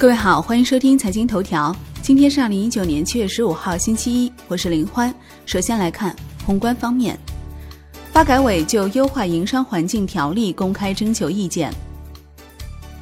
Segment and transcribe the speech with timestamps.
[0.00, 1.76] 各位好，欢迎收听财经头条。
[2.00, 5.14] 今天是二零一九年七月十五号，星期一，我是林欢。
[5.44, 7.18] 首先来看宏观方面，
[8.10, 11.70] 发改委就优化营商环境条例公开征求意见。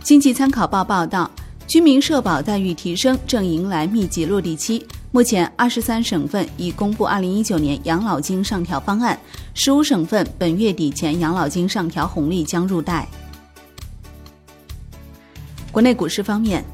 [0.02, 1.30] 经济参考报报道，
[1.68, 4.84] 居民社保待遇提升正迎来密集落地期。
[5.12, 9.16] 目前，二十三省份已公布二零一九年养老金上调方案，
[9.54, 13.06] 十五省份本月底前养老金上调红利将入袋。
[15.70, 16.64] 国内股市方面。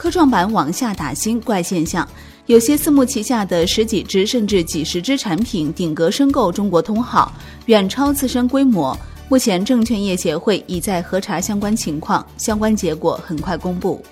[0.00, 2.08] 科创板往下打新怪现象，
[2.46, 7.30] 有些私募旗下的十几只甚至几十只产品顶格申购中国通号，
[7.66, 8.96] 远超自身规模。
[9.28, 14.02] 目前证券业协会已在核查相关情况，相关结果很快公布。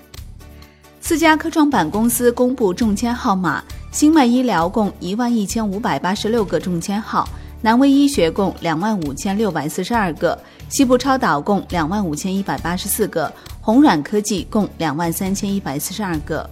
[1.01, 7.27] 四家科创板公司公布中签号码：新迈医疗共一万一千五百八十六个中签号，
[7.61, 13.33] 南威医学共两万五千六百四十二个，西部超导共两万五千一百八十四个。
[13.61, 16.49] 红软科技共两万三千一百四十二个。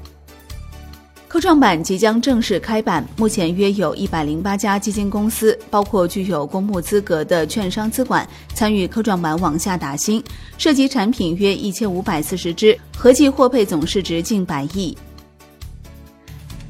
[1.28, 10.22] 科创板即将正式开板，目前约有一百零八家基金公司，包括具有公募资格的券商资管，参与科创板往下打新，
[10.58, 14.96] 涉及产品约一千五百四十只，合计获配总市值近百亿。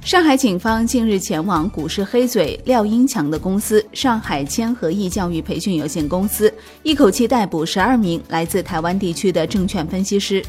[0.06, 6.54] 上海警方近日前往股市黑嘴廖英强的公司上海千和益教育培训有限公司，
[6.84, 10.40] 一口气逮捕十二名来自台湾地区的证券分析师。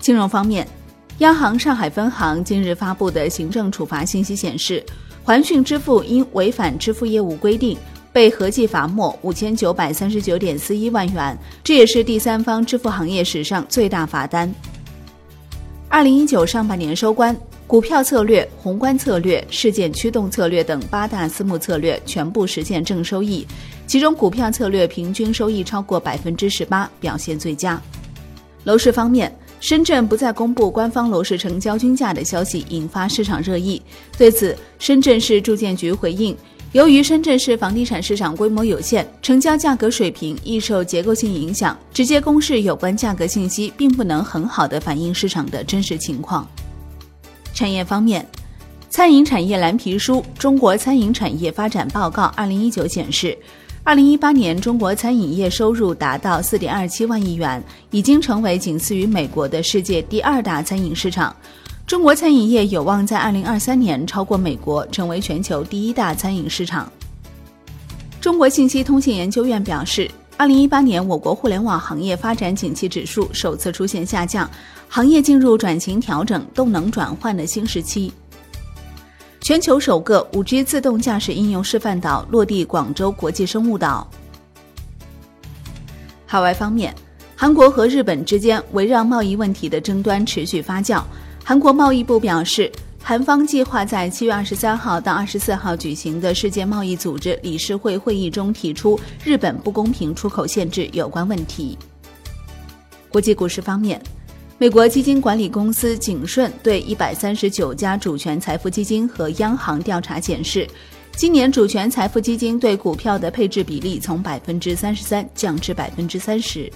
[0.00, 0.66] 金融方面，
[1.18, 4.84] 央行上海分行近日发布的行政处罚信息显示，
[5.22, 7.78] 环讯支付因违反支付业务规定，
[8.12, 14.52] 被合计罚没五千九百三十九点四一万元，这也是第三方支付行业史上最大罚单。
[15.88, 17.36] 二零一九上半年收官。
[17.66, 23.44] 股票策略、宏观策略、事件驱动策略等八大私募策略全部实现正收益，
[23.88, 27.80] 其中股票策略平均收益超过百分之十八，表现最佳。
[28.62, 33.82] 楼市方面，深圳不再公布官方楼市成交均价的消息引发市场热议。
[34.16, 36.36] 对此，深圳市住建局回应，
[36.70, 46.48] 由于深圳市房地产市场规模有限，成交价格水平易受结构性影响，直接公示有关价格信息并不能很好的反映市场的真实情况。
[47.56, 48.24] 产业方面，
[48.90, 53.34] 餐饮产业蓝皮书《中国餐饮产业发展报告（二零一九）》显示，
[53.82, 61.34] 二零一八年中国餐饮业收入达到四点二七万亿元，已经成为仅次于美国的世界第二大餐饮市场。
[61.86, 66.92] 中国餐饮业有望在二零二三年超过美国，成为全球第一大餐饮市场。
[68.20, 70.10] 中国信息通信研究院表示。
[70.38, 74.48] 二零一八年，我国互联网行业发展景气指数首次出现下降，
[74.86, 78.12] 行业进入转型调整、动能转换的新时期。
[79.40, 84.06] 全球首个五 G 自动驾驶应用示范岛落地广州国际生物岛。
[86.26, 86.94] 海外方面，
[87.34, 91.02] 韩国和日本之间围绕贸易问题的争端持续发酵。
[91.42, 92.70] 韩国贸易部表示。
[93.08, 101.78] 韩方计划在七月二十三号到二十四号举行的世界贸易组织理事会会议中提出日本不公平出口限制有关问题。
[103.08, 104.02] 国际股市方面，
[104.58, 110.68] 美国基金管理公司景顺对一百三十九家主权财富基金和央行调查显示，
[111.14, 116.68] 今年主权财富基金对股票的配置比例从百分之三十三降至百分之三十。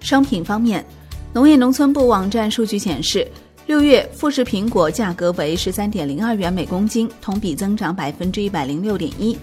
[0.00, 0.82] 商品方面，
[1.34, 3.30] 农业农村部网站数据显示。
[3.66, 9.36] 六月富士苹果价格为十三点零二元每公斤，同比增长百分之一百零六点一。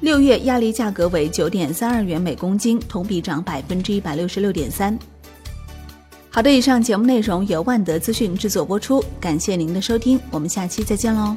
[0.00, 4.98] 六月亚梨价格为九点三二元每公斤，同比涨百分之一百六十六点三。
[6.28, 11.36] 好的，以上节目内容由万德资讯制作播出，感谢您的收听，我们下期再见喽。